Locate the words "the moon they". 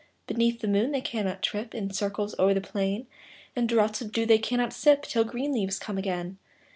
0.61-0.99